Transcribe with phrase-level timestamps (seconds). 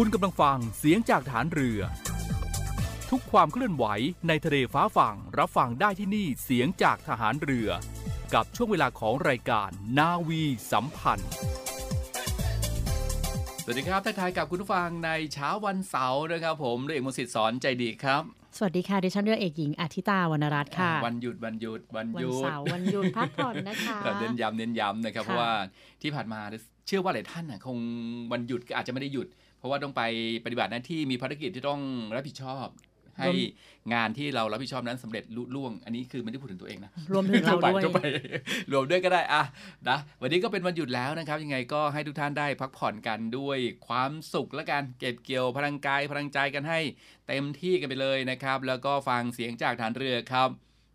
[0.00, 1.80] คุณกำลังฟังเสียงจากฐานเรือ
[3.10, 3.84] ทุกความเคลื่อนไหว
[4.28, 7.68] ในทะเลฟ้าฝั่งรับฟังได้ที่นี่เสียงจากทหารเรือ
[8.34, 11.30] กับช่วงเวลาของรายการนาวีสัมพันธ์
[13.64, 18.22] สวัสดีครับทักทายกับคุณผู้ฟังในเช้าวันเสาร์นะครับผมด้วยเอกมนต์สิทธิ์สอนใจดีครับ
[18.56, 25.52] สวัสดีค่ะดิฉันเรือเอกหญิงอาทิตาวรรณรัตน์ค่ะ วันหยุดวันหยุดวันวันหยุดเสาร์วันหยุดพักผ่อนนะคะเราเน้นย้ำเน้นย้ำนะครับค่ะเพราะว่า
[26.02, 26.40] ที่ผ่านมา
[26.86, 27.78] เชื่อว่าหลายท่านน่ะคง
[28.32, 30.02] วันหยุดก็อาจจะไม่ได้หยุด เพราะว่าต้องไป
[30.44, 31.80] ปฏิบัติหน้าที่มีภารกิจที่ต้อง
[32.16, 32.68] รับผิดชอบ
[33.18, 33.32] ให้
[33.94, 38.00] งานที่เรารับผิดชอบนั้นสำเร็จลุล่วง อันนี้คือไม่ได้พูดถึงตัวเองนะรวมถึงเราไปด้วยก็ไป
[38.72, 39.42] รวมด้วยก็ได้อะ
[39.88, 43.58] นะวันนี้ก็เป็นวันหยุดแล้วนะครับ ยังไงก็ให้ทุกท่านได้พักผ่อนกันด้วย
[43.88, 46.80] ความสุขและการเก็บเกี่ยวพลังกายพลังใจกันให้
[47.28, 50.50] เต็มที่กันไปเลยนะครับ แล้วก็ฟังเสียงจากฐานเรือครับ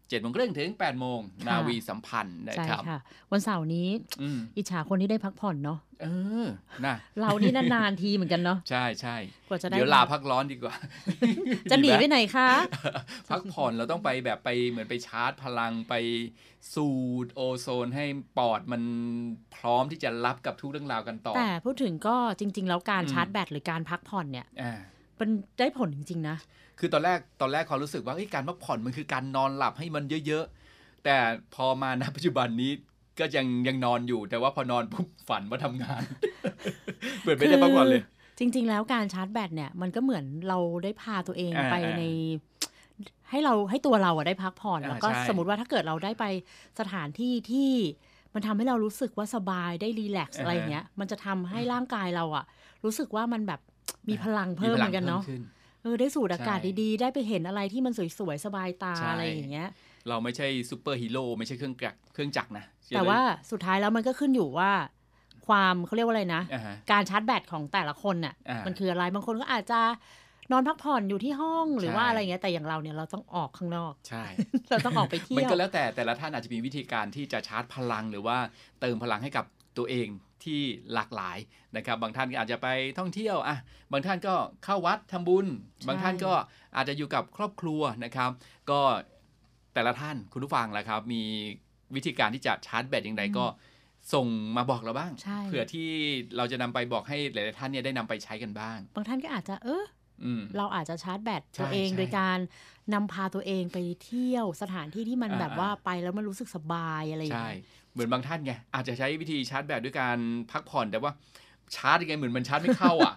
[0.10, 3.00] เจ็ดโมงครึ่งถึง8ปดโมงนาวีสัมพันธ์นะใช่ครับค่ะ
[3.32, 3.88] วันเสาร์นี้
[4.22, 6.10] อืมอิจฉาคนที่ได้พักผ่อนเนาะ เอ
[6.46, 6.48] อ
[6.86, 9.16] นะเรานี่นานๆทีเหมือนกันเนาะใช่ใช่
[9.48, 10.76] กว่าจะได้เดี๋ยวลาพักร้อนดีกว่า
[11.72, 12.50] จะหนีดีไปมไหนคะ
[13.30, 15.94] พักผ่อนเราต้องไปแบบไปเหมือนไปชาร์จพลังไป
[16.74, 16.90] สู
[17.26, 18.06] ดโอโซนให้
[18.38, 18.84] ปอดมัน
[19.56, 24.80] พร้อมที่จะรับกับทุกเรื่องราวกันต่อ แต่พูดถึงก็จริง ๆ แล้วการอืมชาร์จแบตหรือการพักผ่อนเนี่ยอ่า
[25.20, 26.38] มันได้ผลจริง ๆ นะ
[26.80, 31.18] คือตอนแรกตอนแรกความรู้สึกว่าเฮ้ยการพักผ่อนมันคือการนอนหลับให้มันเยอะ ๆ แต่
[31.56, 32.72] พอมาณปัจจุบันนี้
[33.20, 36.02] ก็ยังยังนอนอยู่แต่ว่าพอนอนปุ๊บฝันว่าทำงาน
[37.22, 38.02] เหมือนไม่ได้พักผ่อนเลย
[38.40, 42.04] จริง ๆ แล้วการชาร์จแบตเนี่ยมันก็เหมือนเราได้พาตัวเองอ่าไปอ่าใน
[43.30, 46.26] ให้เราให้ตัวเราอะได้พักผ่อนอ่าแล้วก็ใช่สมมติว่าถ้าเกิดเราได้ไป
[46.80, 47.72] สถานที่ที่
[48.34, 52.46] มันทำให้เรารู้สึกว่าสบายได้ relax อะไรอย่างเงี้ย มันจะทำให้ร่างกายเราอะ
[52.84, 53.60] รู้สึกว่ามันแบบ
[54.10, 55.40] มีพลังเพิ่มเหมือนกันเนาะมีพลังพิ่มขึ้น
[55.84, 59.70] เออได้สูดอากาศใช่ดีๆ ได้ไปเห็นอะไรที่มันสวยๆสบายตาใช่อะไรอย่างเงี้ย
[60.10, 62.66] เราไม่ใช่ซูเปอร์ฮีโร่ไม่ใช่เครื่องจักรเครื่องจักรนะ
[62.96, 63.22] แต่ว่า
[63.52, 64.72] สุดท้ายแล้วมันก็ขึ้นอยู่ว่า
[65.48, 69.82] ความเขาเรียกว่าอะไรนะอ่าฮะการชาร์จแบตของแต่ละคนน่ะอ่ามัมันคืออะไรบางคนก็อาจจะ
[70.52, 74.24] นอนพักผ่อนอยู่ที่ห้องหรือว่าใช่อะไรเงี้ยแต่อย่างเราเนี่ยเราต้องออกข้างนอก ใช่
[74.70, 78.38] เราต้องออกไปเที่มันยวก็แล้วแต่แต่ละท่านอาจจะมีวิธีการที่จะชาร์จพลังหรือว่า
[78.82, 79.46] เติมพลังให้กับ
[79.78, 80.08] ตัวเอง
[80.44, 80.62] ที่
[80.94, 81.38] หลากหลาย
[81.78, 82.68] นะครับ บางท่านก็อาจจะไป
[83.00, 83.58] ท่องเที่ยวอะ
[83.92, 85.48] บางท่านก็เข้าวัดทำบุญ
[85.88, 86.34] บางท่านก็
[86.76, 88.30] อาจจะอยู่กับครอบครัวนะครับ
[88.70, 88.80] ก็
[89.74, 91.22] แต่ละท่านคุณผู้ฟังแหละครับ มี
[91.96, 93.46] วิธีการที่จะชาร์จแบตอย่างไรก็
[94.14, 95.90] ส่งมาบอกเราบ้างใช่เผื่อที่
[96.38, 99.86] เราจะนำไปบอกให้หลาย ๆ ท่านเนี่ยได้นำไปใช้กันบ้าง บางท่านก็อาจจะเออ
[100.24, 102.38] อืมเราอาจจะชาร์จแบตใช่ตัวเองใช่โดยการ
[102.94, 110.18] นำพาตัวเองไปเที่ยวสถานที่ที่มันอ่าแบบว่าไปแล้วมันรู้สึกสบายอะไรอย่างใช่เงี้ยเหมือนบางท่านไงอาจจะใช้วิธีชาร์จแบตด้วยการ
[110.52, 111.12] พักผ่อนแต่ว่า
[111.76, 113.14] ชาร์จยังไงเหมือนมันชาร์จไม่เข้าอะ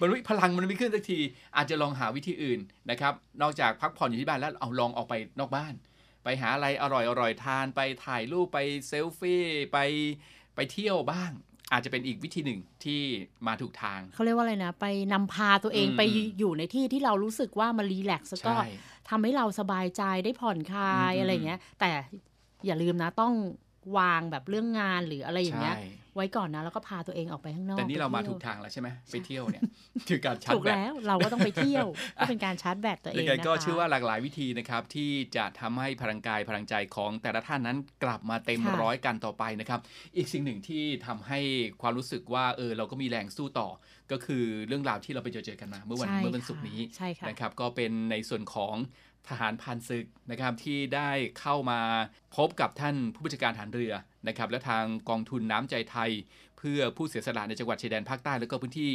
[0.00, 1.18] มันไม่พลังมันไม่ขึ้นสักที
[1.56, 2.60] อาจจะลองหาวิธีอื่น
[2.90, 5.74] นะครับ นอกจากพักผ่อนอยู่ที่บ้านแล้วเอาลองออกไปนอกบ้าน
[6.24, 8.58] ไปหาอะไรอร่อยอร่อยทานไปถ่ายรูปไป
[8.88, 9.42] เซลฟี่
[9.72, 9.78] ไป
[10.54, 11.30] ไปเที่ยวบ้าง
[11.72, 13.00] อาจจะเป็นอีกวิธีหนึ่งที่
[13.46, 16.02] มาถูกทาง เขาเรียกว่าอะไรนะ ไปนำพาตัวเองอืมไป
[16.38, 18.68] อยู่ในที่ที่เรารู้สึกว่ามันรีแลกซ์แล้วก็ใช่
[19.08, 21.90] ทำให้เราสบายใจได้ผ่อนคลายอืมอะไรอย่างเงี้ย แต่
[22.66, 23.34] อย่าลืมนะต้อง
[23.98, 25.84] วางแบบเรื่องงานหรืออะไรอย่างเงี้ยใช่
[26.16, 29.62] ไว้ก่อนนะ แล้วก็พาตัวเองออกไปข้างนอก แต่นี่เรามาไปที่ยวถูกทางแล้วใช่ไหมไปเที่ยวเนี่ย
[30.08, 31.86] คือการชาถูร์จกแบตแล้วเราก็ต้องไปเที่ยว
[32.18, 39.80] ก็เป็นการชาร์จแบตตัวเองยังไงนะคะก็เชื่อว่าหลากหลายวิธีนะครับที่จะทำให้พลังกายพลังใจของแต่ละท่านนั้นกลับมาเต็มร้อยกันต่อไปนะครับ
[40.16, 41.40] อีกสิ่งหนึ่งที่ทำให้
[41.82, 43.68] ความรู้สึกว่าเออเราก็มีแรงสู้ต่อ
[44.12, 48.74] ก็คือเรื่องราวที่เราไปเจอเจอกันมา เมื่อวันใช่เมื่อวันค่ะศุกร์นี้ใช่ค่ะนะครับก็เป็นในส่วนของ
[49.28, 51.10] ทหารผ่านศึกนะครับที่ได้
[51.40, 51.80] เข้ามา
[52.36, 53.92] พบกับท่านผู้บัญชาการฐานเรือ
[54.28, 56.10] นะครับและทางกองทุนน้ำใจไทย
[56.58, 58.90] เพื่อผู้เสียสละในจังหวัดชายแดนภาคใต้แล้วก็พื้นที่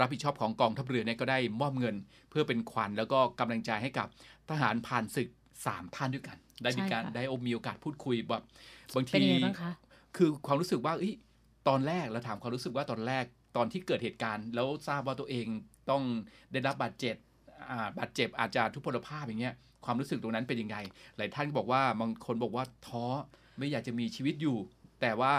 [0.00, 1.96] รับผิดชอบของกองทัพเรือเนี่ยก็ได้มอบเงิน
[2.30, 4.06] เพื่อเป็นขวัญแล้วก็กำลังใจให้กับ
[4.50, 5.28] ทหารผ่านศึก
[5.66, 8.42] สามท่านด้วยกัน ได้มีการใช่ค่ะได้มีโอกาสพูดคุยแบบ
[8.94, 9.72] บางเป็นทียังไงบ้างคะ
[10.16, 11.14] คือความรู้สึกว่าเอ้ย
[11.68, 13.24] ตอนแรกเราถามความรู้สึกว่าตอนแรก
[13.56, 15.46] ตอนที่เกิดเหตุการณ์ แล้วทราบว่าตัวเอง
[15.90, 16.02] ต้อง
[16.52, 17.16] ได้รับบาดเจ็บ
[17.70, 19.54] อ่าบาดเจ็บอาจจะทุพพลภาพอย่างเงี้ย
[19.84, 20.76] ความรู้สึกตรงนั้นเป็นยังไง
[21.16, 23.04] หลายท่านบอกว่าบางคนบอกว่าท้อ
[23.58, 24.56] ไม่อยากจะมีชีวิตอยู่
[25.00, 25.34] แต่ว่า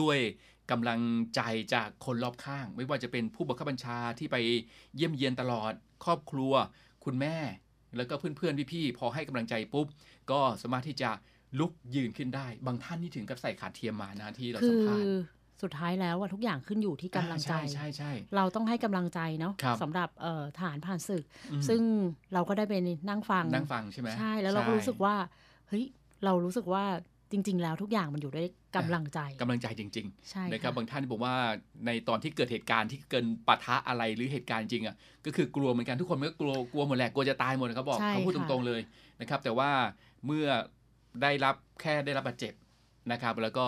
[0.00, 0.18] ด้วย
[0.70, 1.00] กำลัง
[1.34, 1.40] ใจ
[1.74, 4.36] จากคนรอบข้าง ไม่ว่าจะเป็นผู้บังคับบัญชาที่ไป
[4.96, 5.72] เยี่ยมเยียนตลอด
[6.04, 6.52] ครอบครัว
[7.04, 7.36] คุณแม่
[7.96, 9.86] แล้วก็เพื่อนๆพี่ๆพอให้กำลังใจปุ๊บ
[10.30, 11.10] ก็สามารถที่จะ
[11.58, 15.08] ลุกยืนขึ้นได้ บางท่านนี่ถึงกับใส่ขาเทียมมานะที่เราสัมภาษณ์
[15.64, 21.80] สุดท้ายแล้วอะทุกอย่างขึ้นอยู่ที่กำลังใจอ่าใช่ใช่ใช่เราต้องให้กำลังใจเนาะครับสำหรับเอ่อทหารผ่านศึกอืมซึ่ง
[22.34, 22.74] เราก็ได้ไป
[23.08, 25.14] นั่งฟังนั่งฟังใช่ไหมใช่แล้วเราก็รู้สึกว่า
[25.68, 25.84] เฮ้ย
[26.24, 26.84] เรารู้สึกว่า
[27.32, 31.34] จริง ๆ แล้วทุกอย่างมันอยู่ด้วยกำลังใจกำลังใจจริงใช่ๆนะครับค่ะบางท่านบอกว่า
[31.86, 34.96] ในตอนที่เกิดเหตุการณ์ที่เกินปะทะอะไรหรือเหตุการณ์จริงอะ
[35.26, 38.80] ก็คือกลัวเหมือนกันทุกคนมันก็กลัวกลัวหมดแหละกลัวจะตายหมดเขาบอกใช่เขาพูดตค่ะรงๆเลย
[39.20, 39.70] นะครับ แต่ว่า
[40.26, 40.46] เมื่อ
[41.22, 42.54] ได้รับแค่ได้รับบาดเจ็บ
[43.12, 43.66] นะครับ แล้วก็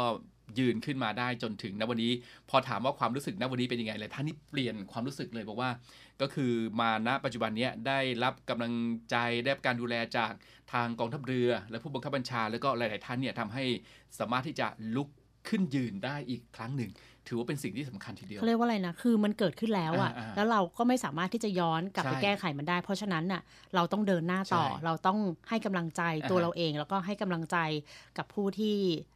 [0.58, 2.12] ยืนขึ้นมาได้จนถึงณวันนี้
[2.50, 5.70] พอถามว่าความรู้สึกณวันนี้เป็นยังไงเลยท่านนี่เปลี่ยนความรู้สึกเลยบอกว่า
[6.20, 8.72] ก็คือมาณปัจจุบันเนี้ยได้รับกำลัง
[9.10, 10.32] ใจได้รับการดูแลจาก
[10.72, 13.64] ทางกองทัพเรือ และผู้บังคับบัญชา แล้วก็หลาย ๆ ท่านเนี่ยทำให้
[14.19, 14.66] สามารถที่จะ
[14.96, 15.08] ลุก
[15.48, 16.90] ขึ้นยืนได้อีกครั้งหนึ่ง
[17.28, 23.43] ถือว่าเป็นสิ่งที่สำคัญทีเดียวเขาเรียกว่าอะไรนะคือมันเกิดขึ้นแล้วอะอ่าๆแล้วเราก็ไม่สามารถที่จะย้อนกลับไปใช่แก้ไขมันได้ เพราะฉะนั้นน่ะ
[23.75, 27.56] เราต้องเดินหน้าต่อใช่เราต้องให้กำลังใจตัวอ่าฮะเราเอง แล้วก็ให้กำลังใจ
[28.19, 29.16] กับผู้ที่เอ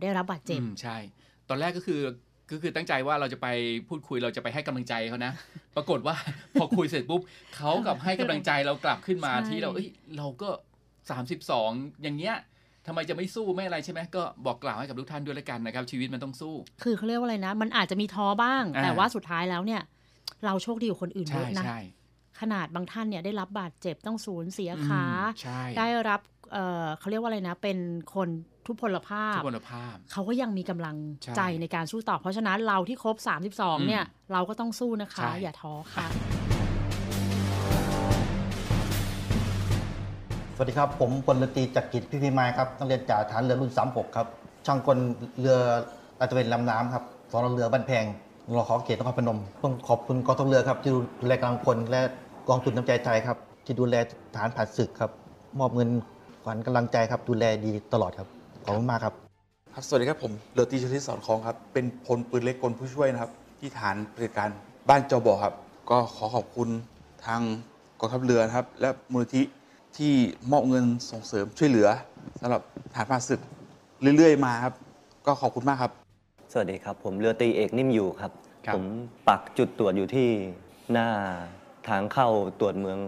[0.00, 0.96] ได้รับบาดเจ็บอืมใช่
[1.48, 2.00] ตอนแรกก็คือ
[2.50, 3.46] ก็คือตั้งใจว่าเราจะไป
[3.88, 5.32] พูดคุยเราจะไปให้กำลังใจเขานะ
[5.76, 6.14] ปรากฏว่า
[6.58, 7.20] พอคุยเสร็จปุ๊บ
[7.56, 10.48] เขากลับให้กำลังใจเรากลับขึ้นมาใช่ที่เราเอ้ยเราก็
[11.22, 12.36] 32อย่างเงี้ย
[12.86, 19.82] ทำไมจะไม่สู้ไม่อะไรใช่ไหมก็บอกกล่าวให้กับทุกท่านด้วยแล้วกันนะครับ ชีวิตมันต้องสู้ คือเขาเรียกว่าอะไรนะ มันอาจจะมีท้อบ้างอ่าแต่ว่าสุดท้ายแล้วเนี่ย
[20.44, 21.78] เราโชคดีกว่าคนอื่นเยใช่อะนะใช่
[22.40, 25.04] ขนาดบางท่านเนี่ยได้รับบาดเจ็บต้องสูญเสียอืมขา
[25.42, 26.20] ใช่ได้รับ
[26.52, 27.78] เอ่อเขาเรียกว่าอะไรนะ เป็น
[28.14, 28.28] คน
[28.68, 33.16] ทุพพลภาทุพกพลภาพ เขาก็ยังมีกำลังใช่ใจในการสู้ต่อ เพราะฉะนั้นเราที่ครบ
[33.52, 36.06] 32 เนี่ย เราก็ต้องสู้นะคะใช่อย่าท้อค่ะ
[40.54, 44.26] สวัสดีครับ ผมพลเรือตรีจักรกิจพิพิมายครับนักเรียนจ่าฐานเรือรุ่น 36 ครับ
[44.66, 44.98] ช่างกล
[45.40, 45.56] เรือ
[46.20, 48.04] ลาดตระเวนลำน้ำครับสอนเรือบ้านแพง
[48.56, 52.00] รอขอเขตนครพนมต้องขอบคุณกองทัพเรือครับที่ดูแลกำลังพลและ
[52.48, 53.94] กองทุนน้ำใจไทยครับที่ดูแล
[54.36, 55.10] ฐานผ่านศึกครับ
[55.58, 55.90] มอบเงิน
[56.44, 58.28] ขวัญกำลังใจครับ ดูแลดีตลอดครับ
[58.68, 59.14] ขอบคุณมากครับ
[59.74, 63.30] ครับ สวัสดีครับผมเรือตรีชลิตสอนคองครับ เป็นพลปืนเล็กกลผู้ช่วยนะครับ
[63.60, 64.50] ที่ฐานปฏิบัติการ
[64.88, 65.54] บ้านจอบ่อครับ
[65.90, 66.68] ก็ขอขอบคุณ
[67.26, 67.40] ทาง
[68.00, 69.42] กองทัพเรือนะครับ และมูลนิธิ
[69.98, 70.12] ที่
[70.50, 71.88] มอบเงินส่งเสริมช่วยเหลือ
[72.40, 72.62] สำหรับ
[72.94, 73.40] ฐานผ่านศึก
[74.16, 74.74] เรื่อยๆ มาครับ
[75.26, 75.92] ก็ขอบคุณมากครับ
[76.52, 78.32] สวัสดีครับ ผมเรือตรีเอกนิ่มอยู่ครับ
[78.66, 78.84] ครับผม
[79.28, 80.28] ปักจุดตรวจอยู่ที่
[80.92, 81.08] หน้า
[81.88, 82.28] ทางเข้า
[82.60, 83.00] ตรวจเมือง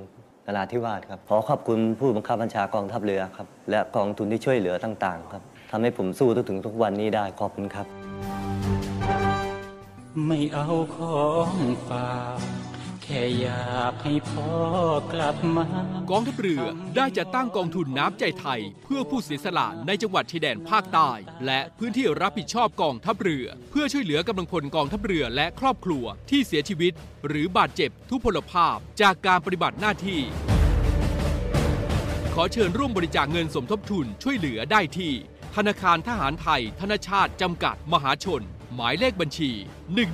[0.47, 7.87] นราธิวาสครับขอขอบคุณผู้บังคับบัญชากองทัพเรือครับ และกองทุนที่ช่วยเหลือต่างๆ ครับ ทำให้ผมสู้ถึงทุกวันนี้ได้ขอบคุณครับ
[10.27, 11.55] ไม่เอาของ
[11.89, 12.39] ฝาก
[13.03, 14.53] แค่อยากให้พ่อ
[15.13, 15.67] กลับมา
[16.11, 16.65] กองทัพเรือ
[16.97, 21.11] ได้จัดตั้งกองทุนน้ำใจไทย เพื่อผู้เสียสละในจังหวัดชายแดนภาคใต้
[21.47, 26.93] และพื้นที่รับผิดชอบกองทัพเรือ เพื่อช่วยเหลือกำลังพลกองทัพเรือและครอบครัวที่เสียชีวิต
[27.29, 30.21] หรือบาดเจ็บทุพพลภาพจากการปฏิบัติหน้าที่
[32.35, 35.13] ขอเชิญร่วมบริจาคเงินสมทบทุนช่วยเหลือได้ที่
[35.57, 39.51] ธนาคารทหารไทย ธนชาติจำกัดมหาชน หมายเลขบัญชี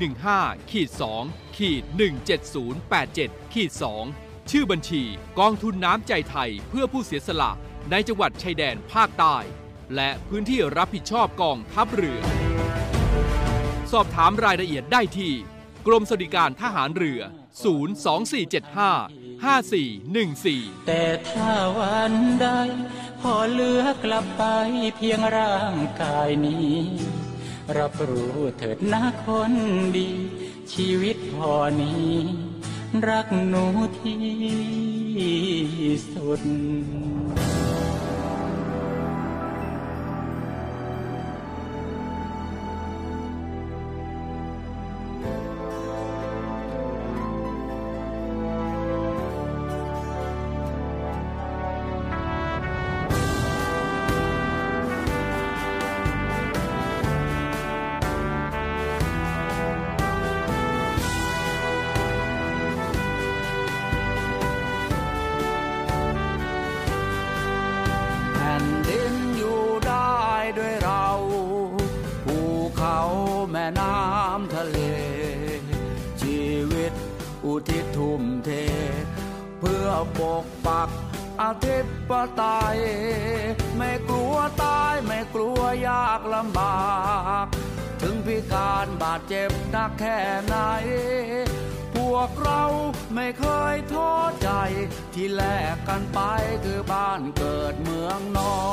[0.04, 0.88] 115ขีด
[1.22, 1.82] 2ขีด
[2.88, 3.70] 17087ขีด
[4.10, 5.02] 2ชื่อบัญชี
[5.38, 7.50] กองทุนน้ำใจไทยเพื่อผู้เสียสละ
[7.90, 9.36] ในจังหวัดชายแดนภาคใต้
[9.94, 12.20] และพื้นที่รับผิดชอบกองทัพเรือ
[13.92, 15.32] สอบถามรายละเอียดได้ที่
[15.86, 17.20] กรมสวัสดิการทหารเรือ
[18.42, 22.46] 02475 5414 แต่ถ้าวันใด
[23.20, 24.42] พอเหลือกลับไป
[24.96, 26.76] เพียงร่างกายนี้
[27.78, 29.52] รับรู้เถิดนะคน
[29.96, 30.10] ดี
[30.72, 32.14] ชีวิตพอนี้
[33.08, 33.64] รักหนู
[34.00, 34.24] ที่
[36.12, 36.42] สุด
[90.00, 90.56] แค่ไหน
[91.94, 92.62] พวกเรา
[93.14, 94.12] ไม่เคยท้อ
[94.42, 94.50] ใจ
[95.14, 95.42] ที่แล
[95.74, 96.20] กกันไป
[96.64, 98.65] คือบ้านเกิดเมืองนอน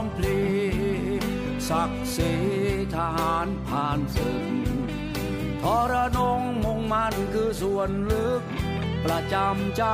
[0.00, 0.40] มพลี
[1.68, 2.32] ศักดิ์ศรี
[2.94, 4.44] ทหารผ่านศึก
[5.62, 8.42] ทรนงมุ่งมั่นคือส่วนลึก
[9.04, 9.84] ประจำใจ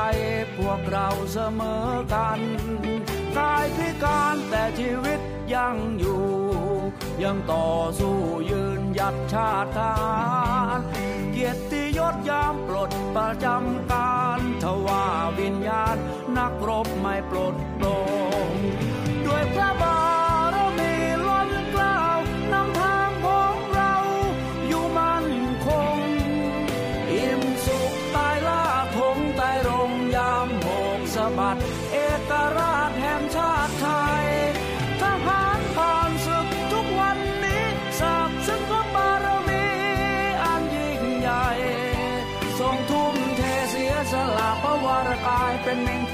[0.56, 2.40] พวกเราเสมอกัน
[3.38, 5.20] กายพิการแต่ชีวิต
[5.54, 6.24] ยังอยู่
[7.22, 7.68] ยังต่อ
[8.00, 8.18] สู้
[8.50, 9.94] ยืนหยัดชาติทา
[10.78, 10.80] ร
[11.32, 15.04] เกียรติยศยามปลดประจำการทว่า
[15.38, 15.96] วิญญาณ
[16.36, 17.86] นักรบไม่ปลดโปร
[19.74, 19.95] ง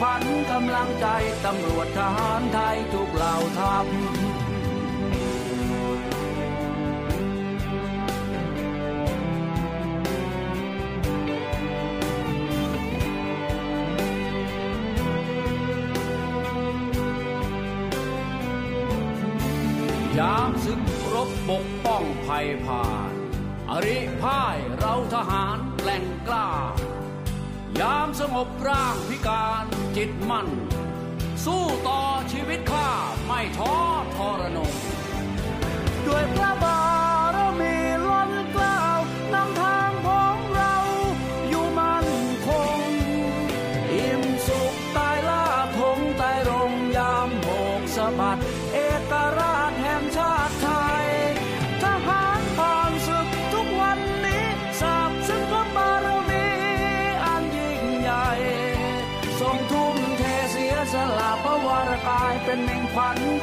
[0.05, 1.07] ขวัญกำลังใจ
[1.45, 3.85] ตำรวจทหารไทยทุกเหล่าทัพ
[20.19, 20.81] ยามศึก
[21.15, 23.13] รบปกป้องภัยผ่าน
[23.71, 26.49] อริพ่ายเราทหารแกล่งกล้า
[27.81, 30.49] ยามสงบร่างพิการ จิตมั่น
[31.45, 32.01] สู้ต่อ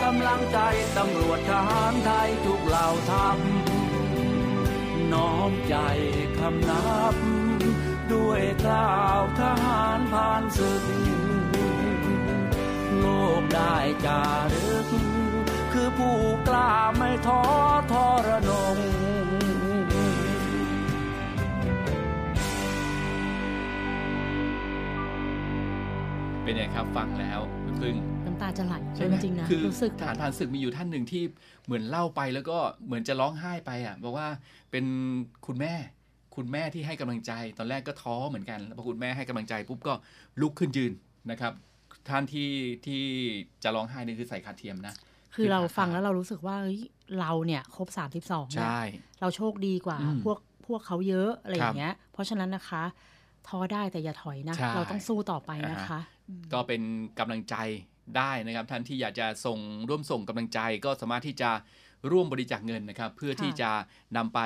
[0.03, 0.59] กำลังใจ
[0.97, 3.37] ตำรวจทหารไทยทุกเหล่าทัพ
[5.13, 5.75] น้อมใจ
[6.37, 7.15] คำนับ
[8.13, 10.83] ด้วยกล่าวทหารผ่านศึก
[12.99, 13.05] โล
[13.41, 13.75] กได้
[14.05, 14.21] จา
[14.53, 14.87] รึก
[15.71, 17.43] คือผู้กล้าไม่ท้อ
[17.91, 17.93] ท
[18.27, 18.77] รนง
[26.49, 31.23] เป็นไงครับฟังแล้วคุณพึ่งน้ำตาจะไหลใช่ไหมจริงๆนะคือรู้สึกทหารผ่านศึกมีอยู่ท่านหนึ่งที่
[31.65, 34.27] เหมือนเล่าไปแล้วก็เหมือนจะร้องไห้ไปอะบอกว่า
[34.71, 34.85] เป็น
[35.47, 35.73] คุณแม่
[36.35, 39.93] คุณแม่ที่ให้กำลังใจ ตอนแรกก็ท้อเหมือนกันแล้วพอคุณแม่ให้กำลังใจปุ๊บก็
[40.41, 40.91] ลุกขึ้นยืน
[41.31, 41.53] นะครับ
[42.09, 42.51] ท่านที่
[42.85, 43.03] ที่
[43.63, 44.93] จะร้องไห้นี่คือใส่ขาเทียมนะ
[45.35, 46.81] คือเราคือฟังแล้วเรารู้สึกว่าเฮ้ย
[47.19, 48.79] เราเนี่ยครบสามสิบสองใช่
[49.21, 52.83] เราโชคดีกว่าอืมพวกพวกเขาเยอะอะไรอย่างเงี้ย เพราะฉะนั้นนะคะ
[53.47, 55.99] ท้อได้แต่อย่าถอยนะใช่เราต้องสู้ต่อไปนะคะ
[56.53, 56.81] ก็เป็น
[57.19, 57.55] กำลังใจ
[58.17, 59.59] ได้นะครับ ท่านที่อยากจะส่ง
[59.89, 61.51] ร่วมส่งกำลังใจก็สามารถที่จะ
[62.11, 63.71] ร่วมบริจาคเงินนะครับ เพื่อที่จะ
[64.17, 64.39] นำไป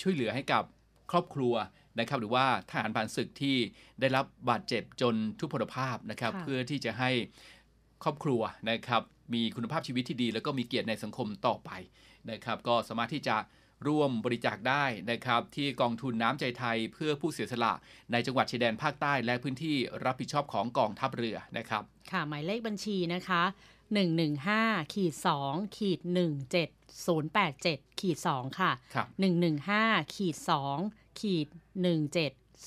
[0.00, 0.62] ช่วยเหลือให้กับ
[1.10, 1.54] ครอบครัว
[2.00, 3.56] นะครับ หรือว่าทหารผ่านศึกที่
[4.00, 7.10] ได้รับบาดเจ็บจนทุพพลภาพนะครับ เพื่อที่จะให้
[8.04, 9.02] ครอบครัวนะครับ
[9.34, 11.70] มีคุณภาพชีวิตที่ดี แล้วก็มีเกียรติในสังคมต่อไป
[12.30, 13.36] นะครับ ก็สามารถที่จะ
[13.86, 17.72] ร่วมบริจาคได้นะครับ ที่กองทุนน้ำใจไทยเพื่อผู้เสียสละ
[18.12, 23.42] ในจังหวัดชายแดนภาคใต้ และพื้นที่รับผิดชอบของกองทัพเรือนะครับ ค่ะหมายเลขบัญชีนะคะ
[24.18, 25.14] 115ขีด
[25.46, 26.00] 2ขีด
[26.78, 29.06] 17087ขีด2ค่ะครับ
[29.60, 30.36] 115ขีด
[30.78, 31.46] 2ขีด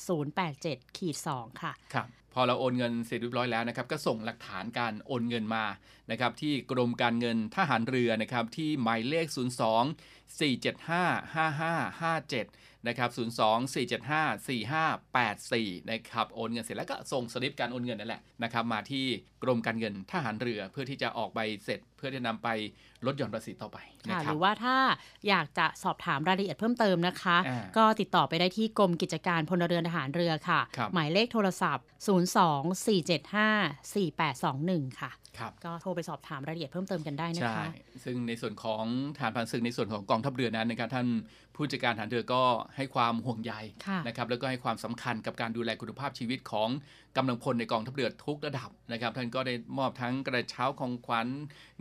[0.03, 5.65] 17087ขีด2ค่ะครับ พอเราโอนเงินเสร็จเรียบร้อยแล้วนะครับก็ส่งหลักฐานการโอนเงินมา
[6.11, 9.37] นะครับที่กรมการเงินทหารเรือนะครับที่หมายเลข 02
[10.39, 13.09] 475 5557 นะครับ
[15.15, 19.05] 024754584 นะครับ โอนเงินเสร็จแล้วก็ส่งสลิปการโอนเงินนั่นแหละนะครับ มาที่
[19.43, 22.49] กรมการเงินทหารเรือเพื่อที่จะออกใบเสร็จ เพื่อที่จะนำไป
[23.05, 23.77] ลดหย่อนภาษีต่อไป
[24.07, 24.77] นะค่ะคหรับรือว่าถ้า
[25.27, 31.85] อยากจะสอบถามรายละเอียดเพิ่มเติมนะคะอ่าก็ติดต่อไปได้ที่กรมกิจการพลเรือนทหารเรือค่ะครับหมายเลขโทรศัพท์
[34.83, 35.24] 024754821 ค่ะครับ
[35.65, 37.65] ก็โทรไปสอบถามรายละเอียดเพิ่มเติมกันได้นะใช่คะ
[38.05, 38.83] ซึ่งในส่วนของ
[39.19, 41.07] ฐานผ่านศึกในส่วนของกองทัพเรือนั้นนะครับท่าน
[41.55, 42.41] ผู้จัดการฐานเรือก็
[42.75, 43.53] ให้ความห่วงใย
[43.87, 46.69] ค่ะนะครับแล้วก็ให้ความสำคัญกับการดูแลคุณภาพชีวิตของ
[47.17, 51.27] กำลังพลในกองทัพเรือทุกระดับนะครับ ท่านก็ได้มอบทั้งกระเช้าของขวัญ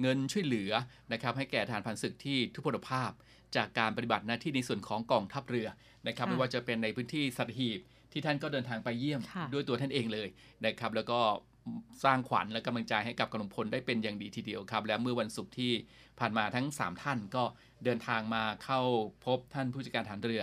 [0.00, 0.72] เงินช่วยเหลือ
[1.12, 3.10] นะครับให้แก่ฐานผ่านศึกที่ทุพพลภาพ
[3.56, 5.68] จากการปฏิบัติหน้าที่ในส่วนของกองทัพเรือ
[6.06, 7.80] นะครับค่ะไม่ว่าจะเป็นในพื้นที่สัตหีบ
[8.12, 10.28] ที่ท่านก็เดินทางไปเยี่ยมค่ะด้วยตัวท่านเองเลย
[10.66, 11.20] นะครับ แล้วก็
[12.04, 15.72] สร้างขวัญและกำลังใจให้กับกำลังพลได้เป็นอย่างดีทีเดียวครับ และเมื่อวันศุกร์ที่
[16.18, 17.44] ผ่านมาทั้ง 3 ท่านก็
[17.84, 18.80] เดินทางมาเข้า
[19.24, 20.42] พบท่านผู้บัญชาการทหารเรือ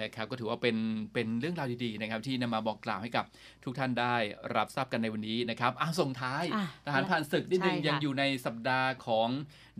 [0.00, 0.76] นะครับก็ถือว่าเป็น
[1.14, 3.24] เป็นเรื่องราวดีๆนะครับที่นำมาบอกกล่าวให้กับ
[3.64, 4.16] ทุกท่านได้
[4.56, 9.28] รับทราบกันในวันนี้นะครับอ้าวส่งท้ายอะทหารผ่านศึกนิดนึงใช่ค่ะยังอยู่ในสัปดาห์ของ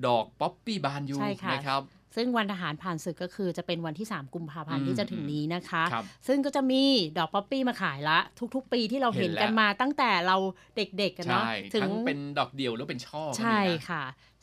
[0.07, 1.83] ดอกป๊อปปี้บานอยู่ใช่ค่ะนะครับ
[2.17, 6.83] ซึ่งวันทหารผ่านศึกก็คือจะเป็นวันที่ 3 กุมภาพันธ์อืมที่จะถึงนี้นะคะครับซึ่งก็จะมี
[7.19, 8.19] ดอกป๊อปปี้มาขายละ
[8.55, 10.37] ทุก ๆ ปีที่เราเห็นเห็นแล้วกันมาตั้งแต่เรา
[10.77, 14.03] เด็กๆกันเนาะใช่ถึงทั้งเป็นดอกเดียวแล้วเป็นช่อก็มีนะใช่ค่ะ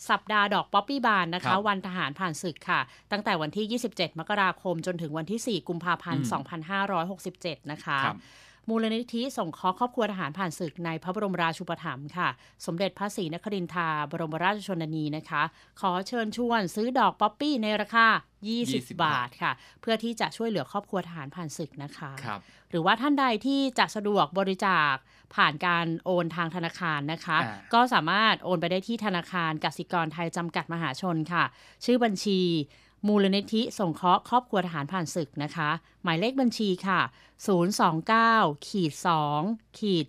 [0.10, 6.46] สัปดาห์ดอกป๊อปปี้บานนะครัคะบวันทหารผ่านศึกค่ะ ตั้งแต่วันที่ 27 มกราคมจนถึงวันที่ 4 กุมภาพันธ์อืม
[7.26, 8.18] 2567 นะคะครับ
[8.70, 12.30] มูลนิธิส่งเคราะห์ครอบครัวทหารผ่านศึกในพระบรมราชูปถัมภ์ค่ะ
[12.66, 15.44] สมเด็จพระศรีนครินทราบรมราชชนนีนะคะ
[15.80, 18.08] ขอเชิญชวนซื้อดอกป๊อปปี้ในราคา
[18.46, 24.94] 20 20บาทค่ะ เพื่อที่จะช่วยเหลือครอบครัวทหารผ่านศึกนะคะครับหรือว่าท่านใดที่จะสะดวกบริจาค
[25.36, 31.44] ผ่านการโอนทางธนาคารนะคะอ่าก็สามารถโอนไปได้ที่ธนาคารกสิกรไทยจำกัดมหาชนค่ะ
[31.86, 32.42] ชื่อบัญชี
[33.08, 35.70] มูลนิธิสงเคราะห์ครอบครัวทหารผ่านศึกนะคะ
[36.04, 37.00] หมายเลขบัญชีค่ะ
[37.84, 38.94] 029ขีด
[39.36, 40.06] 2ขีด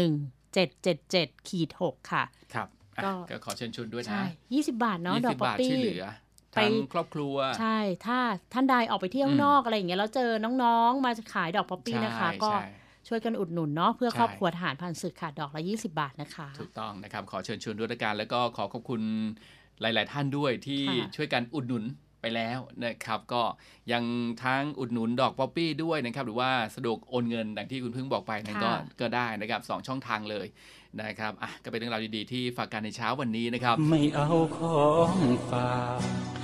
[0.00, 2.24] 71 777ขีด6ค่ะ
[2.54, 6.04] ครับอะก็ก็ขอเชิญชวนด้วยนะใช่20 บาทเนาะดอก20ป๊อปบาทปี้ช่วยเหลือ
[6.52, 8.18] ไปทั้งครอบครัว ใช่ ถ้า
[8.52, 10.30] ท่านใดออกไปเที่ยวข้างนอกอะไรอย่างเงี้ยแล้วเจอ
[10.62, 12.68] น้องๆ มาขายดอกป๊อปปี้นะคะใช่ก็ใช่
[13.08, 19.02] ช่วยกันอุดหนุนเนาะเพื่อใช่ครอบครัวทหารผ่านศึกค่ะ ดอกละ 20 บาทนะคะ ถูกต้องนะครับ ขอเชิญชวนด้วยละกันแล้วก็ขอขอบคุณ
[19.80, 21.84] หลาย ๆ ท่านด้วยที่ค่ะช่วยกันอุดหนุน
[22.24, 23.42] ไปแล้วนะครับ ก็
[23.92, 24.04] ยัง
[24.44, 30.46] ทั้งอุดหนุนดอกป๊อปปี้ด้วยนะครับ หรือว่าสะดวกโอนเงินดังที่คุณเพิ่งบอกไปนั่นก็ก็ได้นะครับสองช่องทางเลย
[31.02, 34.84] นะครับอะก็เป็นเรื่องราวดีๆที่ฝากกันในเช้าวันนี้นะครับ ไม่เอาขอ
[35.14, 35.16] ง
[35.50, 36.43] ฝาก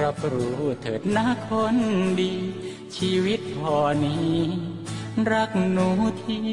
[0.00, 1.76] รับรู้เถิดนะคน
[2.20, 2.32] ดี
[2.96, 4.36] ชีวิตพอนี้
[5.32, 5.88] รักหนู
[6.24, 6.44] ที่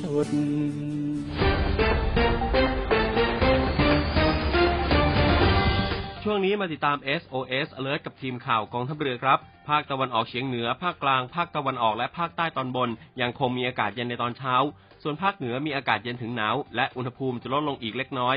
[0.00, 0.28] สุด
[6.22, 9.38] ช่วงนี้มาติดตาม SOS Alert กับทีมข่าวกองทัพเรือครับ
[9.68, 12.88] ภาคตะวันออกเฉียงเหนือ ภาคกลาง ภาคตะวันออกและภาคใต้ตอนบน
[13.20, 14.54] ยังคงมีอากาศเย็นในตอนเช้า
[15.02, 18.36] ส่วนภาคเหนือมีอากาศเย็นถึงหนาว และอุณหภูมิจะลดลงอีกเล็กน้อย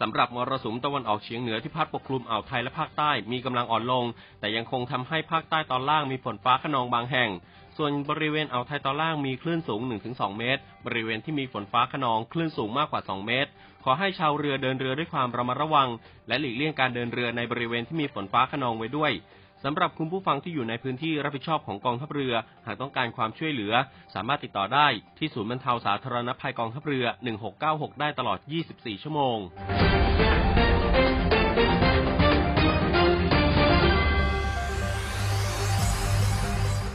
[0.00, 4.04] สำหรับมรสุมตะวันออกเฉียงเหนือที่พัดปกคลุมอ่าวไทยและภาคใต้มีกำลังอ่อนลง
[4.40, 7.30] แต่ยังคงทำให้ภาคใต้ตอนล่างมีฝนฟ้าขนองบางแห่ง
[7.76, 13.50] ส่วนบริเวณอ่าวไทยตอนล่างมีคลื่นสูง 1-2 เมตร บริเวณที่มีฝนฟ้าขนองคลื่นสูงมากกว่า 2 เมตร
[13.84, 15.88] ขอให้ชาวเรือเดินเรือด้วยความระมัดระวัง
[16.28, 19.12] และหลีกเลี่ยงการเดินเรือในบริเวณที่มีฝนฟ้าขนองไว้ด้วย
[19.64, 22.34] สำหรับคุณผู้ฟังที่อยู่ในพื้นที่รับผิดชอบของกองทัพเรือ
[22.66, 23.72] หากต้องการความช่วยเหลือ
[24.14, 24.86] สามารถติดต่อได้
[25.18, 27.06] ที่ศูนย์บรรเทาสาธารณภัยกองทัพเรือ
[27.52, 28.38] 1696 ได้ตลอด
[28.72, 29.38] 24 ชั่วโมง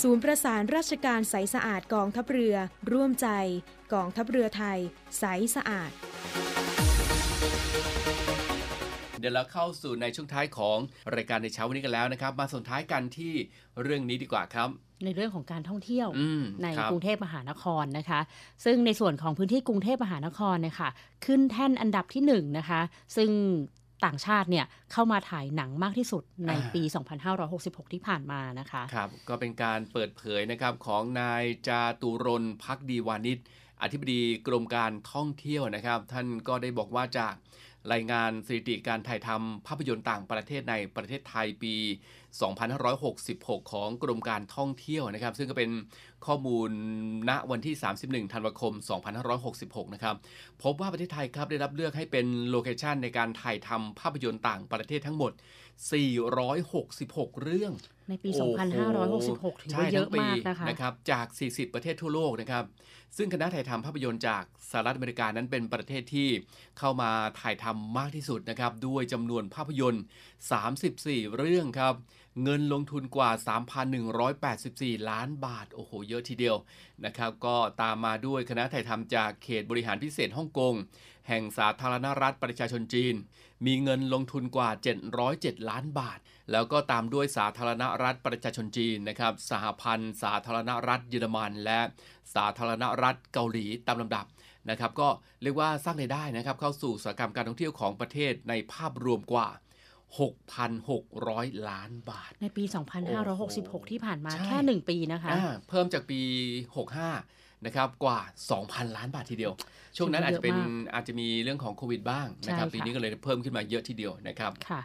[0.00, 2.56] ศูนย์ประสานราชการใสสะอาดกองทัพเรือ
[2.92, 3.28] ร่วมใจ
[3.94, 4.78] กองทัพเรือไทย
[5.18, 5.24] ใส
[5.56, 5.90] สะอาด
[9.18, 10.78] เดี๋ยวเราเข้าสู่ในช่วงท้ายของ
[11.14, 13.32] รายการในเช้าวันนี้กันแล้วนะครับ มาส่งท้ายกันที่
[13.82, 14.68] เรื่องนี้ดีกว่าครับ
[15.04, 18.20] ในเรื่องของการท่องเที่ยวอืมในครับกรุงเทพมหานครนะคะ
[18.64, 20.90] ซึ่งในส่วนของพื้นที่กรุงเทพมหานครเนี่ยค่ะ
[21.26, 22.80] ขึ้นแท่นอันดับที่หนึ่งนะคะ
[23.16, 23.30] ซึ่ง
[24.04, 26.82] ต่างชาติเนี่ยเข้ามาถ่ายหนังมากที่สุดในปี
[27.38, 33.38] 2566 ที่ผ่านมานะคะครับก็เป็นการเปิดเผยนะครับของนายจาตุรนต์พักดีวานิช
[33.82, 37.34] อธิบดีกรมการท่องเที่ยวนะครับ ท่านก็ได้บอกว่าจาก
[37.92, 41.74] รายงานสถิติการถ่ายทำภาพยนตร์ต่างประเทศในประเทศไทยปี
[42.68, 45.70] 2566 ของกรมการท่องเที่ยวนะครับ ซึ่งก็เป็น
[46.26, 46.70] ข้อมูล
[47.28, 48.72] ณวันที่ 31 ธันวาคม
[49.32, 50.16] 2566 นะครับ
[50.62, 55.32] พบว่าประเทศไทยครับได้รับเลือกให้เป็นโลเคชันในการถ่ายทำภาพยนตร์ต่างประเทศทั้งหมด
[55.80, 57.72] 466 เรื่อง
[58.08, 62.64] ในปีโอ้โห2566 ถือใช่ว่าเยทั้อะงปีมากนะคะนะครับจาก 40 ประเทศทั่วโลกนะครับ
[63.16, 66.28] ซึ่งคณะถ่ายทำภาพยนตร์จากสหรัฐอเมริกานั้นเป็นประเทศที่
[66.78, 70.04] เข้ามาถ่ายทำมากที่สุดนะครับ ด้วยจำนวนภาพยนตร์
[70.70, 71.94] 34 เรื่องครับ
[72.42, 73.30] เงินลงทุนกว่า
[74.40, 76.56] 3,184 ล้านบาท โอ้โห เยอะทีเดียว
[77.04, 80.74] นะครับ ก็ตามมาด้วยคณะถ่ายทำจากเขตบริหารพิเศษฮ่องกง
[81.28, 83.14] แห่งสาธารณรัฐประชาชนจีน
[83.66, 84.70] มีเงินลงทุนกว่า
[85.18, 86.18] 707 ล้านบาท
[86.52, 91.80] แล้วก็ตามด้วยสาธารณรัฐประชาชนจีนนะครับสหพันธ์ สาธารณรัฐเยอรมัน และ
[92.34, 94.26] สาธารณรัฐเกาหลีตามลำดับ
[94.70, 95.08] นะครับ ก็
[95.42, 99.48] เรียกว่าสร้างรายได้นะครับ เข้าสู่อุตสาหกรรมการท่องเที่ยวของประเทศในภาพรวมกว่า
[100.78, 102.64] 6,600 ล้านบาท ในปี
[103.26, 106.20] 2566 ที่ผ่านมาใช่แค่หนึ่งปีนะคะอ่าเพิ่มจากปี
[106.90, 108.18] 65 นะครับกว่า
[108.58, 109.52] 2,000 ล้านบาททีเดียว
[109.96, 114.82] ช่วงนั้นอาจจะเป็นเยอะมากอาจจะมีเรื่องของโควิดบ้างนะครับใช่ค่ะปีนี้ก็เลยเพิ่มขึ้นมาเยอะทีเดียวนะครับค่ะ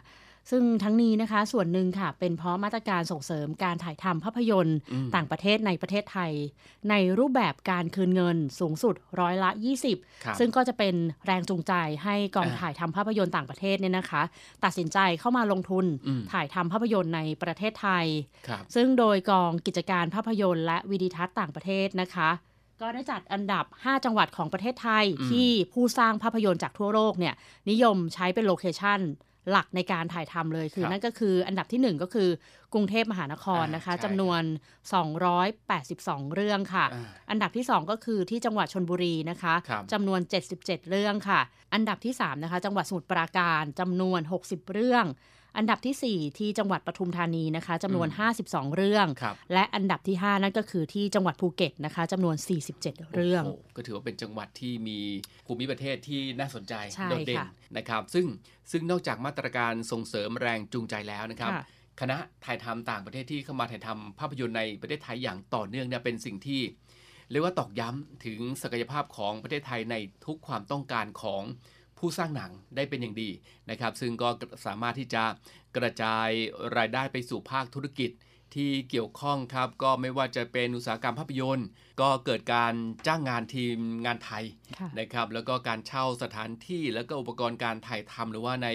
[0.52, 6.32] ซึ่งทั้งนี้นะคะส่วนหนึ่งค่ะเป็นเพราะมาตรการส่งเสริมการถ่ายทำภาพยนตร์อืมต่างประเทศในประเทศไทย
[6.90, 9.96] ในรูปแบบการคืนเงินสูงสุดร้อยละครับ
[10.36, 10.94] 20 ซึ่งก็จะเป็น
[11.26, 11.72] แรงจูงใจ
[12.04, 14.22] ให้กองอ่าถ่ายทำภาพยนตร์ต่างประเทศเนี่ยนะคะ
[14.64, 18.06] ตัดสินใจเข้ามาลงทุนอืมถ่ายทำภาพยนตร์ในประเทศไทย
[18.48, 22.30] ครับซึ่งโดยกองกิจการภาพยนตร์และวิดีทัศน์ต่างประเทศนะคะ
[22.80, 27.34] ก็ได้จัดอันดับ 5 จังหวัดของประเทศไทยอืมที่ผู้สร้างภาพยนตร์จากทั่วโลกเนี่ย
[27.70, 29.00] นิยมใช้เป็นโลเคชัน
[29.50, 32.28] หลักในการถ่ายทำเลยคือครับนั่นก็คืออันดับทีหนึ่1 ก็คือ
[32.72, 34.42] กรุงเทพมหานครอ่านนะคะใช่จำนวน
[35.18, 40.20] 282 เรื่องค่ะอ่าอันดับที่ 2 ก็คือที่จังหวัดชนบุรีนะคะครับจำนวน
[40.54, 41.40] 77 เรื่องค่ะ
[41.74, 45.04] อันดับที่ 3 นะคะ จังหวัดสมุทรปราการจำนวน 60 เรื่อง
[45.56, 48.08] อันดับทีสี่ 4 ที่จังหวัดปทุมธานีนะคะจำนวน
[48.42, 52.36] 52 เรื่องครับและอันดับที่ 5 นั่นก็คือที่จังหวัดภูเก็ตนะคะจำนวน
[52.74, 54.98] 47 เรื่องโโหก็ถือว่าเป็นจังหวัดที่มี
[55.46, 58.26] ภูมิประเทศที่น่าสนใจใช่โดดเด่นค่ะนะครับ ซึ่ง
[58.72, 61.64] ซึ่งนอกจากมาตรการส่งเสริมแรงจูงใจแล้วนะครับค่ะ
[62.00, 66.60] คณะถ่ายทำต่างประเทศที่เข้ามาถ่ายทำภาพยนตร์ในประเทศไทยอย่างต่อเนื่องเนี่ยเป็นสิ่งที่
[67.30, 71.42] เรียกว่าตอกย้ำถึงศักยภาพของประเทศไทยในทุกความต้องการของ
[71.98, 73.30] ผู้สร้างหนังได้เป็นอย่างดี
[73.70, 74.28] นะครับ ซึ่งก็
[74.66, 75.24] สามารถที่จะ
[75.76, 76.28] กระจาย
[76.76, 78.10] รายได้ไปสู่ภาคธุรกิจ
[78.56, 81.68] ที่เกี่ยวข้องครับ ก็ไม่ว่าจะเป็นอุตสาหกรรมภาพยนตร์
[82.00, 82.74] ก็เกิดการ
[83.06, 84.44] จ้างงานทีมงานไทย
[84.78, 88.68] ค่ะนะครับ แล้วก็การเช่าสถานที่แล้วก็อุปกรณ์การถ่ายทำหรือว่าใน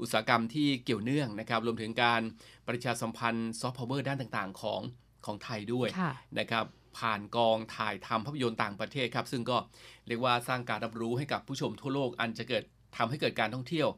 [0.00, 2.22] อุตสาหกรรมที่เกี่ยวเนื่องนะครับ รวมถึงการ
[2.68, 4.80] ประชาสัมพันธ์ซอฟต์พาวเวอร์ด้านต่างๆ ของ
[5.26, 6.64] ของไทยด้วยค่ะนะครับ
[6.98, 9.56] ผ่านกองถ่ายทำภาพยนตร์ต่างประเทศครับ ซึ่งก็
[10.06, 12.64] เรียกว่าสร้างการรับรู้ให้กับผู้ชมทั่วโลก อันจะเกิด
[12.96, 13.88] ทำให้เกิดการท่องเที่ยว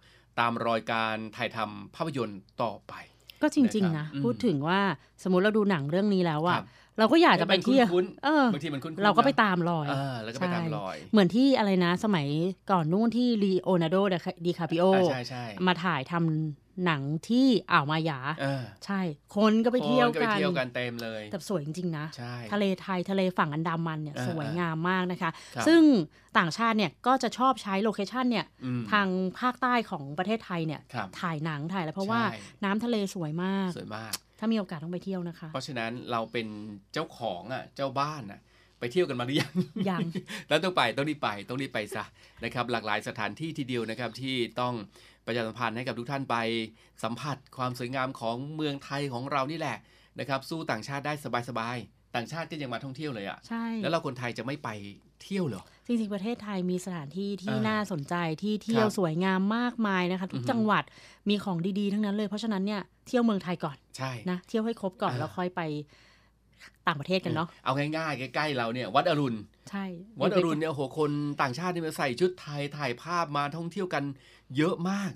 [0.40, 2.94] ตามรอยการถ่ายทำภาพยนตร์ต่อไป
[3.42, 4.80] ก็จริง ๆ นะนะครับพูดถึงว่า
[5.22, 6.66] สมมติเราดูหนังเรื่องนี้แล้วคอะรับ
[6.98, 12.26] เราก็อยากจะไปมันเที่ยวคุ้นๆเออบางทีมันคุ้นๆเราก็ไปนะตามรอยเออแล้วก็ไปตามรอยใช่เหมือนที่อะไรนะ สมัย
[12.70, 13.96] ก่อนนู่นที่ลีโอนาร์โด
[14.46, 19.00] ดีคาปิโออ่าใช่ใช่มาถ่ายทำ หนังที่อ่าวมาหยาเออใช่
[19.36, 25.82] คนก็ไปเที่ยวคนก็ไปกันเที่ยวกันเต็มเลย แต่สวยจริง ๆ นะใช่ทะเลไทยทะเลฝั่งอันดามันเนี่ยเออสวยงามมากนะคะครับซึ่ง
[26.38, 29.08] ต่างชาติเนี่ยก็จะชอบใช้โลเคชันเนี่ยอืมทาง
[29.40, 36.46] ภาคใต้ของประเทศไทยเนี่ยครับถ่ายหนังถ่ายแล้วเพราะว่าใช่น้ำทะเลสวยมาก สวยมาก ถ้ามีโอกาสต้องไปเที่ยวนะคะ เพราะฉะนั้นเราเป็น
[36.92, 38.40] เจ้าของอะเจ้าบ้านอะ
[38.78, 39.54] ไปเที่ยวกันมาหรือยัง
[39.90, 40.06] ยัง
[40.48, 42.04] แล้วต้องไปต้องรีบไปต้องรีบไปซะ
[42.44, 44.74] นะครับ หลากหลายสถานที่ทีเดียวนะครับที่ต้อง
[45.30, 46.36] ประชาสัมพันธ์ให้กับทุกท่านไป
[47.02, 49.76] สัมผัสความสวยงามของเมืองไทยของเรานี่แหละ
[50.18, 51.12] นะครับสู้ต่างชาติได้
[51.48, 54.68] สบายๆต่างชาติก็ยังมาท่องเที่ยวเลยอะใช่แล้วเราคนไทยจะไม่ไป
[55.22, 60.84] เที่ยวเหรอจริงๆประเทศไทยมีสถานที่ที่เออน่าสนใจที่เที่ยวครับสวยงามมากมายนะคะทุอืกอฮึจังหวัด
[61.28, 65.60] มีของดีๆทั้งนั้นเลยเพราะฉะนั้นเนี่ยเที่ยวเมืองไทยก่อนใช่นะเที่ยวให้ครบก่อนอ่าแล้วค่อยไป
[66.86, 69.38] ต่างประเทศกันเนาะเอาง่ายๆใกล้ๆเราเนี่ยวัดอรุณ
[69.70, 69.84] ใช่
[70.22, 71.10] วัดอรุณเนี่ยโอ้โหคน
[71.42, 74.04] ต่างชาติที่มาใส่ชุดไทยถ่ายภาพมาท่องเที่ยวกัน
[74.56, 75.12] เยอะมาก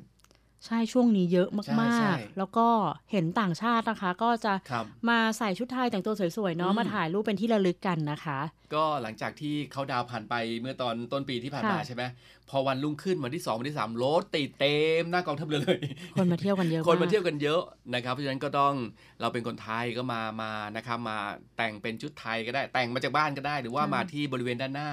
[0.66, 2.66] ใช่ช่วงนี้เยอะใช่มาใช่กๆ แล้วก็
[3.12, 8.38] เห็นต่างชาตินะคะ ก็จะครับมาใส่ชุดไทยแต่งตัวสวยๆเนาะอืมมาถ่ายรูปเป็นที่ระลึกกันนะคะ
[8.74, 12.02] ก็หลังจากที่เขาดาวน์ผ่านไปเมื่อตอนต้นปีที่ผ่านมาค่ะใช่ไหม
[12.50, 15.80] พอวันรุ่งขึ้นวันที่ 2 วันที่3รถติดเต็มหน้ากองทัพเรือเลย
[16.16, 17.62] คนมาเที่ยวกันเยอะคนมาากเที่ยวกันเยอะ
[17.94, 18.74] นะครับเพราะฉะนั้นก็ต้อง
[19.20, 21.18] เราเป็นคนไทยก็มามานะครับมา
[21.56, 24.90] แต่งเป็นชุดไทยก็ได้แต่งมาจากบ้านก็ได้ หรือว่าใช่มาที่บริเวณด้านหน้า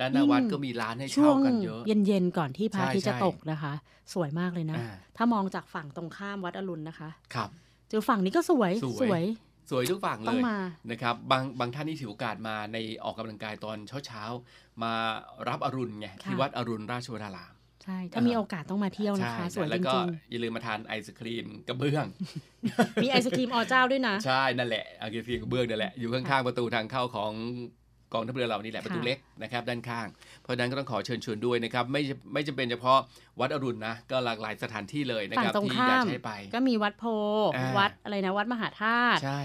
[0.00, 3.72] ด้านหน้าวัดก็มีร้านให้ช่เช่าวงกันเยอะ เย็นๆก่อนที่พระอาทิตย์ใช่จะใช่ตกนะคะ
[4.14, 7.48] สวยมากเลยนะอ่าถ้ามองจากฝั่งตรงข้ามวัดอรุณนะคะ ครับ
[7.88, 9.22] เจอฝั่งนี้ก็สวยสวย
[9.70, 10.58] สวยทุกฝั่งเลต้องยมา
[10.90, 14.92] นะครับบางบางท่านที่ถือโอกาสมาในออกกำลังกายตอนเช้าๆ มา
[15.48, 22.06] รับอรุณไงที่ค่ะ วัดอรุณราชวราราม ใช่ ถ้ามีโอกาสต้องมาเที่ยวนะคะ สวยแล้จวก็ริงอย่าลืมมาทานไอศครีมกระเบื้อง
[22.54, 27.32] ๆ มีไอศครีมอเจ้าด้วยนะ ใช่นั่นแหละไอศครีมกระเบื้องนั่นแหละอยู่ข้างๆประตูทางเข้าของ
[28.12, 30.06] กองทัพเรือเรานี่แหละค่ะประตูเล็กนะครับด้านข้าง
[30.42, 32.98] เพราะฉะนั้นก็ต้องขอเชิญชวนด้วยนะครับไม่ไม่จำเป็นเฉพาะ
[33.40, 37.04] วัดอรุณนะก็หลากหลายสถานที่เลยนะฝั่คงรับตรงที่ข้าอยากมให้ไป ก็มีวัดโพ
[37.56, 39.40] อ่าวัดอะไรนะวัดมหาธาตุใช่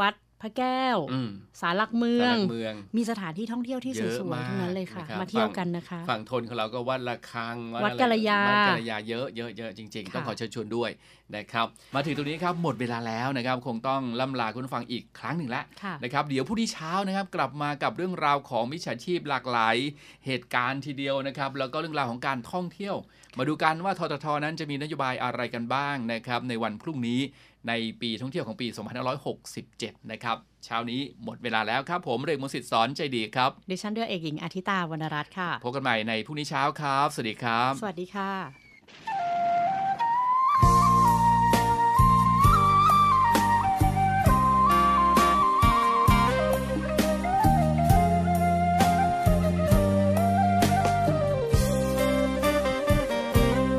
[0.00, 10.90] วัด พระแก้วอืมสารหลักเมืองสารหลักเมือง มีสถานที่ท่องเที่ยวที่สเยอะวยมากๆทั้งนั้นเลยค่ะนะครับมาเที่ยวฝั่งกันนะคะ ฝั่งทนของเราก็วัดละคัง วัดอะไรกัลยาวัดกัลยาเยอะเยอะเยอะจริงๆ ต้องค่ะขอเชิญชวนด้วย
[11.36, 19.76] นะครับ มาถึงตรงนี้ครับหมดเวลาแล้วนะครับ คงต้องล่ำลาคุณผู้ฟังอีกครั้งหนึ่งแล้วค่ะนะครับ เดี๋ยวผู้ที่เช้านะครับกลับมากับเรื่องราวของมิจฉาชีพหลากหลาย
[20.26, 22.96] เหตุการณ์ทีเดียวนะครับ แล้วก็เรื่องราวของการท่องเที่ยว
[23.38, 27.20] มาดูกันว่าทททนั้นจะมีนโยบายอะไรกันบ้างนะครับในวันพรุ่งนี้
[27.68, 28.66] ในปีท่องเที่ยวของปี
[29.38, 38.30] 2567 นะครับ เช้านี้หมดเวลาแล้วครับ ผมเรกมนต์สิทธิ์สอนใจดีครับ ดิฉันเรือเอกหญิงอาทิตาวรรณรัตน์ค่ะ พบกันใหม่ในพรุ่งนี้เช้าครับ สวัสดีครับ สวัสดีค่ะ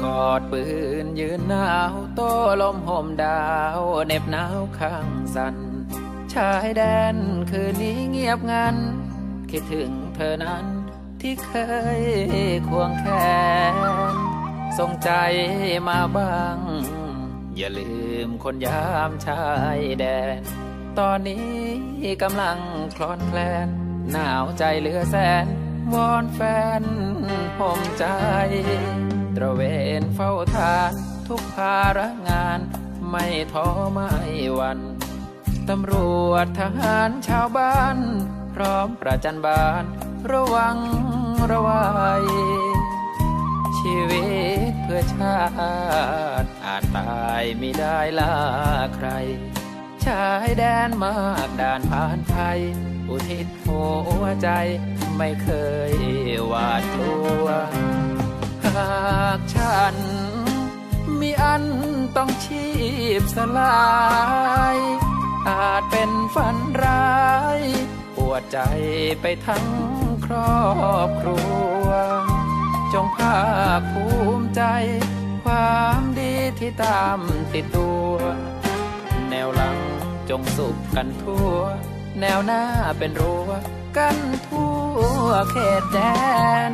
[0.03, 0.63] กอดปื
[1.31, 2.21] นยืนหนาวโต
[2.61, 3.43] ลมห่มดา
[3.77, 5.55] วเหน็บหนาวข้างสัน
[6.33, 6.81] ชายแด
[7.13, 7.15] น
[7.51, 8.75] คืนนี้เงียบงัน
[9.51, 10.65] คิดถึงเธอนั้น
[11.21, 11.51] ที่เค
[11.99, 12.01] ย
[12.67, 13.05] ควงแข
[13.71, 13.73] น
[14.77, 15.11] ส่งใจ
[15.89, 16.57] มาบ้าง
[17.57, 17.93] อย่าลื
[18.27, 19.45] มคนยามชา
[19.77, 20.05] ยแด
[20.39, 20.41] น
[20.99, 21.57] ตอนนี้
[22.21, 22.59] กำลัง
[22.95, 23.67] คลอนแคลน
[24.11, 25.45] หนาวใจเหลือแสน
[25.93, 26.39] วอนแฟ
[26.81, 26.83] น
[27.59, 28.05] ห่มใจ
[29.35, 29.61] ตระเว
[30.01, 30.93] นเฝ้าทาน
[31.31, 32.59] ทุกภาระงาน
[33.09, 34.11] ไม่ท้อไม่
[34.55, 34.79] หวัน
[35.69, 35.95] ตำร
[36.29, 37.97] วจทหารชาวบ้าน
[38.53, 39.83] พร้อมประจันบาน
[40.31, 40.77] ระวัง
[41.51, 41.85] ระวั
[42.21, 42.25] ย
[43.79, 44.25] ชีวิ
[44.69, 45.41] ตเพื่อชา
[46.41, 48.35] ติ อาจตายไม่ได้ลา
[48.95, 49.09] ใคร
[50.05, 51.17] ชายแดนมา
[51.47, 52.59] กด่านผ่านไทย
[53.09, 53.81] อุทิศหั
[54.21, 54.49] วใจ
[55.17, 55.49] ไม่เค
[55.91, 55.93] ย
[56.47, 57.47] หวาดกลัว
[58.65, 58.91] หา
[59.37, 59.95] กฉัน
[61.41, 61.63] อัน
[62.15, 62.67] ต้องชี
[63.19, 63.81] พสลา
[64.75, 64.77] ย
[65.49, 67.19] อาจเป็นฝันร้า
[67.57, 67.61] ย
[68.15, 68.59] ปวดใจ
[69.21, 69.67] ไปทั้ง
[70.25, 70.61] ครอ
[71.07, 71.39] บครั
[71.83, 71.87] ว
[72.93, 73.39] จงภา
[73.79, 74.05] คภู
[74.39, 74.63] มิใจ
[75.43, 77.19] ความดีที่ตาม
[77.53, 78.13] ติดตัว
[79.29, 79.77] แนวหลัง
[80.29, 81.55] จงสุขกันทั่ว
[82.19, 82.63] แนวหน้า
[82.97, 83.51] เป็นรั้ว
[83.97, 84.73] กันทั่
[85.23, 85.99] วเขตแด
[86.69, 86.71] น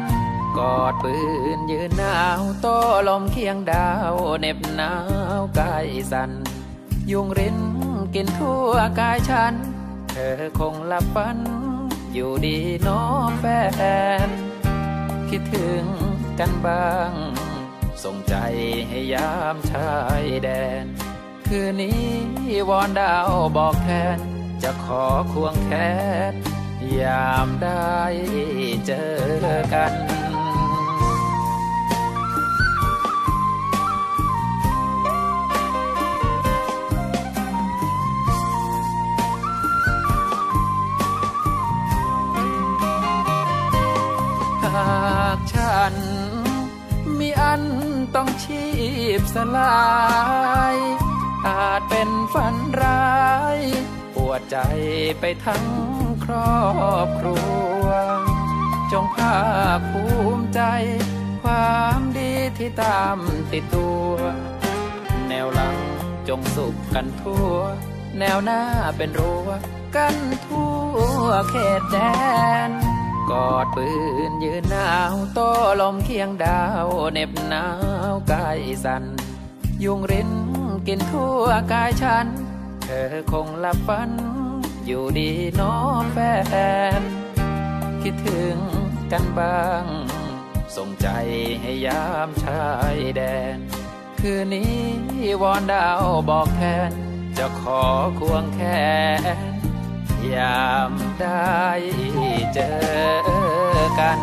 [0.57, 1.15] กอดปื
[1.57, 4.91] นยืนหนาวต้ลมเคียงดาวเหน็บหนา
[5.39, 6.31] วกายสัน
[7.11, 7.57] ยุงริน
[8.15, 9.53] กินทั่วกายฉัน
[10.11, 11.39] เธอคงหลับฝัน
[12.13, 13.45] อยู่ดีน้องแฟ
[14.27, 14.29] น
[15.29, 15.83] คิดถึง
[16.39, 17.11] กันบ้าง
[18.03, 18.35] ส่งใจ
[18.87, 20.49] ให้ยามชายแด
[20.83, 20.85] น
[21.47, 22.07] คืนนี้
[22.69, 24.19] วอนดาวบอกแทน
[24.63, 25.71] จะขอควงแข
[26.31, 26.33] น
[27.01, 27.97] ยามได้
[28.85, 29.13] เจอ
[29.73, 29.93] กัน
[48.15, 48.65] ต้องชี
[49.19, 49.81] พสลา
[50.73, 50.75] ย
[51.47, 53.17] อาจเป็นฝันร้า
[53.57, 53.59] ย
[54.15, 54.57] ปวดใจ
[55.19, 55.65] ไปทั้ง
[56.23, 56.61] ครอ
[57.05, 57.37] บครั
[57.83, 57.85] ว
[58.91, 59.37] จงภา
[59.77, 60.05] คภู
[60.37, 60.61] มิใจ
[61.43, 63.17] ความดีที่ตาม
[63.51, 64.11] ติดตัว
[65.29, 65.77] แนวหลัง
[66.27, 67.53] จงสุขกันทั่ว
[68.19, 68.61] แนวหน้า
[68.97, 69.49] เป็นรั้ว
[69.95, 70.15] กัน
[70.47, 70.73] ทั่
[71.21, 71.97] วเขตแด
[72.69, 72.71] น
[73.31, 73.89] กอดปื
[74.29, 75.49] นยืนหนาวโต้
[75.81, 77.65] ลมเคียงดาวเหน็บหนา
[78.11, 79.03] วกายสัน
[79.83, 80.31] ยุงริน
[80.87, 82.27] กินทั่วกายฉัน
[82.83, 84.11] เธอคงหลับฝัน
[84.85, 86.17] อยู่ดีน้องแฟ
[86.99, 87.01] น
[88.01, 88.57] คิดถึง
[89.11, 89.85] กันบ้าง
[90.75, 91.07] ส่งใจ
[91.61, 93.21] ให้ยามชายแด
[93.55, 93.57] น
[94.19, 94.81] คืนนี้
[95.41, 96.91] วอนดาวบอกแทน
[97.37, 97.81] จะขอ
[98.19, 98.61] ควงแข
[99.37, 99.39] น
[100.35, 101.65] ยามได้
[102.53, 102.73] เจอ
[103.99, 104.19] กัน